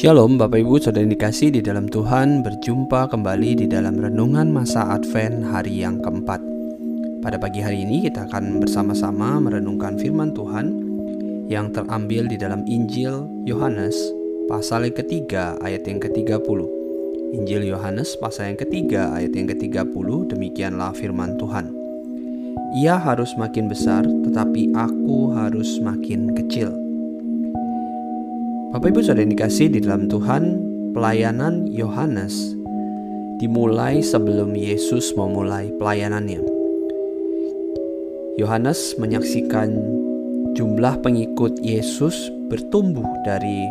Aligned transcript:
Shalom 0.00 0.40
Bapak 0.40 0.64
Ibu 0.64 0.80
Saudara 0.80 1.04
dikasih 1.04 1.52
di 1.52 1.60
dalam 1.60 1.84
Tuhan 1.84 2.40
Berjumpa 2.40 3.12
kembali 3.12 3.60
di 3.60 3.66
dalam 3.68 4.00
Renungan 4.00 4.48
Masa 4.48 4.96
Advent 4.96 5.44
hari 5.44 5.84
yang 5.84 6.00
keempat. 6.00 6.40
Pada 7.20 7.36
pagi 7.36 7.60
hari 7.60 7.84
ini 7.84 8.08
kita 8.08 8.24
akan 8.24 8.64
bersama-sama 8.64 9.36
merenungkan 9.44 10.00
firman 10.00 10.32
Tuhan 10.32 10.72
Yang 11.52 11.76
terambil 11.76 12.32
di 12.32 12.40
dalam 12.40 12.64
Injil 12.64 13.28
Yohanes 13.44 13.92
pasal 14.48 14.88
yang 14.88 14.96
ketiga 14.96 15.60
ayat 15.60 15.84
yang 15.84 16.00
ke-30 16.00 16.58
Injil 17.36 17.68
Yohanes 17.68 18.16
pasal 18.16 18.56
yang 18.56 18.58
ketiga 18.64 19.12
ayat 19.12 19.36
yang 19.36 19.52
ke-30 19.52 20.32
Demikianlah 20.32 20.96
firman 20.96 21.36
Tuhan. 21.36 21.76
Ia 22.80 22.96
harus 22.96 23.36
makin 23.36 23.68
besar 23.68 24.08
tetapi 24.08 24.72
aku 24.72 25.36
harus 25.36 25.76
makin 25.84 26.32
kecil 26.32 26.72
Bapak 28.70 28.94
Ibu 28.94 29.02
yang 29.02 29.34
dikasih 29.34 29.66
di 29.74 29.82
dalam 29.82 30.06
Tuhan, 30.06 30.62
pelayanan 30.94 31.66
Yohanes 31.66 32.54
dimulai 33.42 33.98
sebelum 33.98 34.54
Yesus 34.54 35.10
memulai 35.18 35.74
pelayanannya. 35.74 36.38
Yohanes 38.38 38.94
menyaksikan 38.94 39.74
jumlah 40.54 41.02
pengikut 41.02 41.58
Yesus 41.58 42.14
bertumbuh 42.46 43.10
dari 43.26 43.66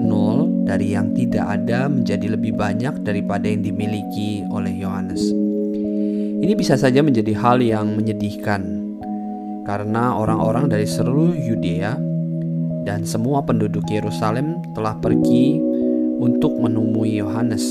nol, 0.00 0.64
dari 0.64 0.96
yang 0.96 1.12
tidak 1.12 1.60
ada 1.60 1.92
menjadi 1.92 2.32
lebih 2.32 2.56
banyak 2.56 3.04
daripada 3.04 3.44
yang 3.44 3.60
dimiliki 3.60 4.48
oleh 4.48 4.72
Yohanes. 4.72 5.28
Ini 6.40 6.56
bisa 6.56 6.80
saja 6.80 7.04
menjadi 7.04 7.36
hal 7.36 7.60
yang 7.60 8.00
menyedihkan 8.00 8.80
karena 9.68 10.16
orang-orang 10.16 10.72
dari 10.72 10.88
seluruh 10.88 11.36
Yudea 11.36 12.11
dan 12.82 13.06
semua 13.06 13.42
penduduk 13.46 13.86
Yerusalem 13.90 14.58
telah 14.74 14.98
pergi 14.98 15.58
untuk 16.18 16.54
menemui 16.58 17.18
Yohanes. 17.18 17.62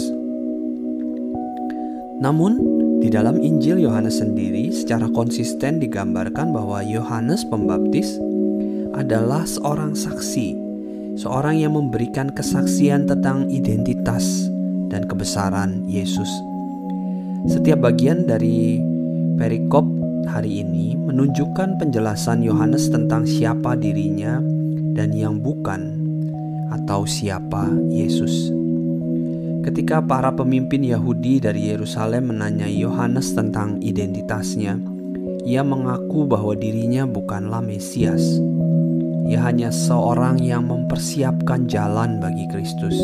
Namun, 2.22 2.61
di 3.02 3.09
dalam 3.09 3.41
Injil 3.41 3.81
Yohanes 3.81 4.22
sendiri 4.22 4.69
secara 4.69 5.09
konsisten 5.09 5.81
digambarkan 5.81 6.53
bahwa 6.53 6.85
Yohanes 6.85 7.41
Pembaptis 7.50 8.22
adalah 8.94 9.41
seorang 9.41 9.97
saksi, 9.97 10.53
seorang 11.17 11.57
yang 11.57 11.73
memberikan 11.73 12.30
kesaksian 12.30 13.09
tentang 13.09 13.50
identitas 13.50 14.52
dan 14.94 15.09
kebesaran 15.09 15.81
Yesus. 15.89 16.30
Setiap 17.50 17.89
bagian 17.89 18.30
dari 18.30 18.78
perikop 19.41 19.89
hari 20.30 20.61
ini 20.61 20.94
menunjukkan 20.94 21.81
penjelasan 21.81 22.45
Yohanes 22.45 22.94
tentang 22.94 23.25
siapa 23.25 23.73
dirinya 23.73 24.38
dan 24.95 25.16
yang 25.16 25.39
bukan 25.39 26.11
atau 26.72 27.03
siapa 27.03 27.67
Yesus. 27.92 28.52
Ketika 29.61 30.02
para 30.02 30.34
pemimpin 30.34 30.81
Yahudi 30.81 31.38
dari 31.38 31.70
Yerusalem 31.70 32.34
menanyai 32.34 32.81
Yohanes 32.81 33.38
tentang 33.38 33.78
identitasnya, 33.78 34.81
ia 35.45 35.62
mengaku 35.62 36.25
bahwa 36.25 36.58
dirinya 36.58 37.06
bukanlah 37.06 37.62
Mesias. 37.62 38.42
Ia 39.30 39.39
hanya 39.45 39.69
seorang 39.69 40.42
yang 40.42 40.66
mempersiapkan 40.66 41.69
jalan 41.69 42.17
bagi 42.17 42.45
Kristus. 42.50 42.97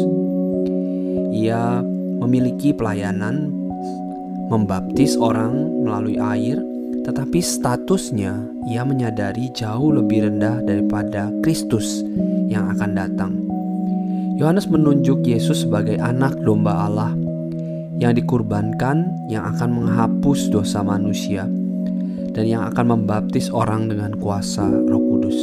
Ia 1.38 1.86
memiliki 2.18 2.74
pelayanan 2.74 3.54
membaptis 4.50 5.14
orang 5.20 5.86
melalui 5.86 6.18
air 6.18 6.58
tetapi 7.08 7.40
statusnya 7.40 8.36
ia 8.68 8.84
menyadari 8.84 9.48
jauh 9.56 9.96
lebih 9.96 10.28
rendah 10.28 10.60
daripada 10.60 11.32
Kristus 11.40 12.04
yang 12.52 12.68
akan 12.76 12.92
datang. 12.92 13.34
Yohanes 14.36 14.68
menunjuk 14.68 15.24
Yesus 15.24 15.64
sebagai 15.64 15.96
anak 16.04 16.36
domba 16.44 16.84
Allah 16.84 17.16
yang 17.98 18.12
dikurbankan 18.12 19.08
yang 19.32 19.48
akan 19.56 19.82
menghapus 19.82 20.52
dosa 20.52 20.84
manusia 20.84 21.48
dan 22.36 22.44
yang 22.46 22.68
akan 22.70 23.00
membaptis 23.00 23.50
orang 23.56 23.88
dengan 23.88 24.14
kuasa 24.20 24.68
Roh 24.68 25.02
Kudus. 25.02 25.40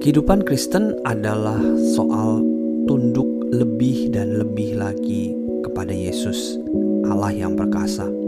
Kehidupan 0.00 0.46
Kristen 0.46 0.94
adalah 1.02 1.58
soal 1.92 2.40
tunduk 2.86 3.26
lebih 3.50 4.14
dan 4.14 4.38
lebih 4.38 4.78
lagi 4.78 5.36
kepada 5.66 5.92
Yesus, 5.92 6.56
Allah 7.04 7.34
yang 7.34 7.58
perkasa. 7.58 8.27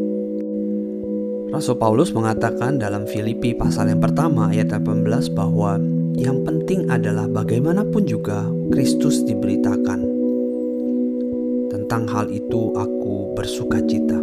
Rasul 1.51 1.83
Paulus 1.83 2.15
mengatakan 2.15 2.79
dalam 2.79 3.11
Filipi 3.11 3.59
pasal 3.59 3.91
yang 3.91 3.99
pertama 3.99 4.55
ayat 4.55 4.71
18 4.71 5.03
bahwa 5.35 5.83
yang 6.15 6.47
penting 6.47 6.87
adalah 6.87 7.27
bagaimanapun 7.27 8.07
juga 8.07 8.47
Kristus 8.71 9.27
diberitakan. 9.27 9.99
Tentang 11.75 12.07
hal 12.07 12.31
itu 12.31 12.71
aku 12.79 13.35
bersuka 13.35 13.83
cita. 13.83 14.15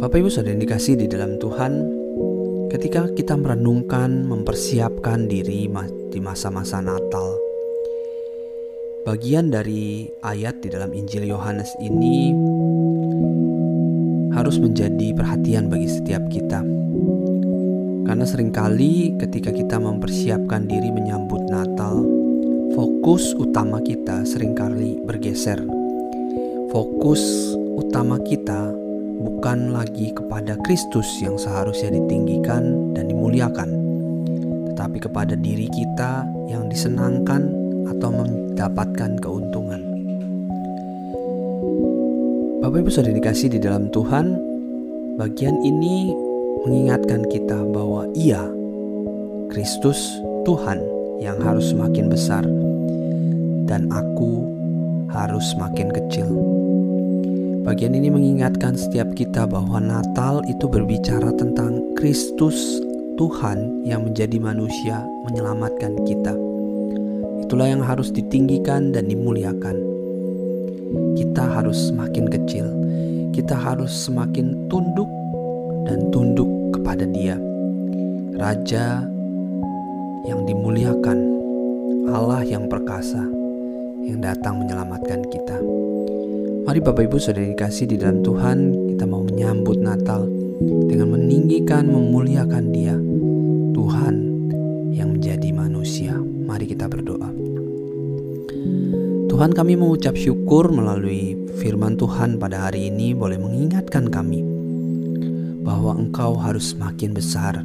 Bapak 0.00 0.16
Ibu 0.16 0.32
sudah 0.32 0.56
dikasih 0.56 0.96
di 0.96 1.04
dalam 1.12 1.36
Tuhan, 1.36 1.72
ketika 2.72 3.04
kita 3.12 3.36
merenungkan, 3.36 4.24
mempersiapkan 4.24 5.28
diri 5.28 5.68
di 6.08 6.18
masa-masa 6.24 6.80
Natal, 6.80 7.36
bagian 9.04 9.52
dari 9.52 10.08
ayat 10.24 10.64
di 10.64 10.72
dalam 10.72 10.96
Injil 10.96 11.28
Yohanes 11.28 11.68
ini 11.84 12.32
harus 14.36 14.60
menjadi 14.60 15.16
perhatian 15.16 15.72
bagi 15.72 15.88
setiap 15.88 16.20
kita. 16.28 16.60
Karena 18.06 18.22
sering 18.28 18.52
kali 18.52 19.16
ketika 19.16 19.50
kita 19.50 19.80
mempersiapkan 19.80 20.68
diri 20.68 20.92
menyambut 20.92 21.42
Natal, 21.48 22.04
fokus 22.76 23.32
utama 23.34 23.80
kita 23.80 24.22
sering 24.28 24.52
kali 24.52 25.00
bergeser. 25.08 25.58
Fokus 26.70 27.24
utama 27.80 28.20
kita 28.20 28.70
bukan 29.16 29.72
lagi 29.72 30.12
kepada 30.12 30.60
Kristus 30.68 31.08
yang 31.24 31.40
seharusnya 31.40 31.96
ditinggikan 31.96 32.92
dan 32.92 33.08
dimuliakan, 33.08 33.72
tetapi 34.70 35.00
kepada 35.00 35.32
diri 35.32 35.66
kita 35.72 36.28
yang 36.52 36.68
disenangkan 36.68 37.48
atau 37.88 38.10
mendapatkan 38.12 39.16
keuntungan. 39.18 39.95
Bapak 42.66 42.82
Ibu 42.82 42.90
sudah 42.90 43.14
dikasih 43.14 43.54
di 43.54 43.62
dalam 43.62 43.86
Tuhan, 43.94 44.34
bagian 45.22 45.54
ini 45.62 46.10
mengingatkan 46.66 47.22
kita 47.30 47.62
bahwa 47.62 48.10
Ia, 48.18 48.42
Kristus 49.54 50.18
Tuhan, 50.42 50.82
yang 51.22 51.38
harus 51.46 51.70
semakin 51.70 52.10
besar, 52.10 52.42
dan 53.70 53.86
aku 53.94 54.50
harus 55.14 55.46
semakin 55.54 55.94
kecil. 55.94 56.26
Bagian 57.62 57.94
ini 57.94 58.10
mengingatkan 58.10 58.74
setiap 58.74 59.14
kita 59.14 59.46
bahwa 59.46 59.78
Natal 59.78 60.42
itu 60.50 60.66
berbicara 60.66 61.38
tentang 61.38 61.94
Kristus 61.94 62.82
Tuhan 63.14 63.86
yang 63.86 64.10
menjadi 64.10 64.42
manusia 64.42 65.06
menyelamatkan 65.30 66.02
kita. 66.02 66.34
Itulah 67.46 67.70
yang 67.70 67.86
harus 67.86 68.10
ditinggikan 68.10 68.90
dan 68.90 69.06
dimuliakan 69.06 69.95
kita 71.16 71.42
harus 71.44 71.90
semakin 71.90 72.26
kecil. 72.28 72.66
Kita 73.36 73.52
harus 73.52 73.92
semakin 73.92 74.68
tunduk 74.72 75.10
dan 75.84 76.08
tunduk 76.10 76.48
kepada 76.72 77.04
Dia, 77.04 77.36
Raja 78.36 79.04
yang 80.26 80.42
dimuliakan, 80.48 81.18
Allah 82.10 82.42
yang 82.42 82.66
perkasa, 82.66 83.22
yang 84.02 84.18
datang 84.24 84.58
menyelamatkan 84.58 85.22
kita. 85.30 85.56
Mari 86.66 86.82
Bapak 86.82 87.06
Ibu 87.06 87.16
Saudara 87.22 87.46
dikasih 87.46 87.86
di 87.86 87.96
dalam 88.00 88.26
Tuhan, 88.26 88.74
kita 88.90 89.06
mau 89.06 89.22
menyambut 89.22 89.78
Natal 89.78 90.26
dengan 90.90 91.14
meninggikan, 91.14 91.86
memuliakan 91.86 92.64
Dia, 92.74 92.98
Tuhan 93.70 94.14
yang 94.90 95.14
menjadi 95.14 95.54
manusia. 95.54 96.18
Mari 96.18 96.66
kita 96.66 96.90
berdoa. 96.90 97.45
Tuhan 99.36 99.52
kami 99.52 99.76
mengucap 99.76 100.16
syukur 100.16 100.72
melalui 100.72 101.36
firman 101.60 101.92
Tuhan 102.00 102.40
pada 102.40 102.56
hari 102.56 102.88
ini 102.88 103.12
boleh 103.12 103.36
mengingatkan 103.36 104.08
kami 104.08 104.40
bahwa 105.60 105.92
Engkau 105.92 106.40
harus 106.40 106.72
semakin 106.72 107.12
besar, 107.12 107.60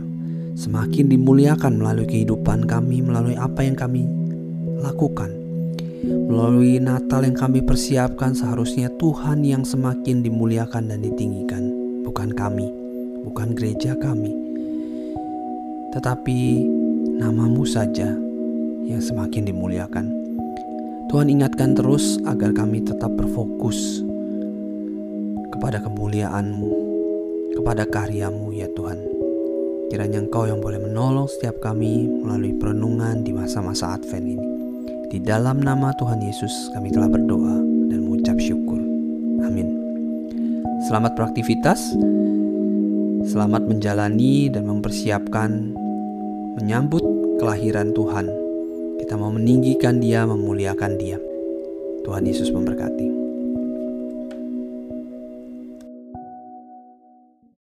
semakin 0.60 1.08
dimuliakan 1.08 1.80
melalui 1.80 2.12
kehidupan 2.12 2.68
kami, 2.68 3.00
melalui 3.00 3.40
apa 3.40 3.64
yang 3.64 3.80
kami 3.80 4.04
lakukan. 4.84 5.32
Melalui 6.04 6.76
Natal 6.84 7.24
yang 7.24 7.40
kami 7.40 7.64
persiapkan 7.64 8.36
seharusnya 8.36 8.92
Tuhan 9.00 9.48
yang 9.48 9.64
semakin 9.64 10.28
dimuliakan 10.28 10.92
dan 10.92 11.00
ditinggikan, 11.00 11.72
bukan 12.04 12.36
kami, 12.36 12.68
bukan 13.24 13.56
gereja 13.56 13.96
kami. 13.96 14.36
Tetapi 15.96 16.68
namamu 17.16 17.64
saja 17.64 18.12
yang 18.84 19.00
semakin 19.00 19.48
dimuliakan. 19.48 20.21
Tuhan 21.12 21.28
ingatkan 21.28 21.76
terus 21.76 22.24
agar 22.24 22.56
kami 22.56 22.88
tetap 22.88 23.12
berfokus 23.20 24.00
kepada 25.52 25.84
kemuliaan-Mu, 25.84 26.72
kepada 27.52 27.84
karyamu 27.84 28.56
ya 28.56 28.72
Tuhan. 28.72 28.96
Kiranya 29.92 30.24
Engkau 30.24 30.48
yang 30.48 30.64
boleh 30.64 30.80
menolong 30.80 31.28
setiap 31.28 31.60
kami 31.60 32.08
melalui 32.08 32.56
perenungan 32.56 33.28
di 33.28 33.36
masa-masa 33.36 34.00
Advent 34.00 34.24
ini. 34.24 34.48
Di 35.12 35.20
dalam 35.20 35.60
nama 35.60 35.92
Tuhan 36.00 36.24
Yesus 36.24 36.72
kami 36.80 36.96
telah 36.96 37.12
berdoa 37.12 37.60
dan 37.92 38.08
mengucap 38.08 38.40
syukur. 38.40 38.80
Amin. 39.44 39.68
Selamat 40.88 41.12
beraktivitas. 41.20 41.92
Selamat 43.28 43.68
menjalani 43.68 44.48
dan 44.48 44.64
mempersiapkan 44.64 45.76
menyambut 46.56 47.04
kelahiran 47.44 47.92
Tuhan. 47.92 48.41
Kita 49.02 49.18
mau 49.18 49.34
meninggikan 49.34 49.98
Dia, 49.98 50.30
memuliakan 50.30 50.94
Dia. 51.02 51.18
Tuhan 52.06 52.22
Yesus 52.22 52.54
memberkati. 52.54 53.21